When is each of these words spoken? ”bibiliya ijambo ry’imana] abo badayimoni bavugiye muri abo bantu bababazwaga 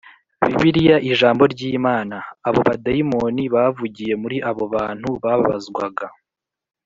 ”bibiliya 0.49 0.97
ijambo 1.11 1.43
ry’imana] 1.53 2.17
abo 2.47 2.59
badayimoni 2.67 3.43
bavugiye 3.55 4.13
muri 4.21 4.37
abo 4.49 4.63
bantu 4.75 5.09
bababazwaga 5.23 6.05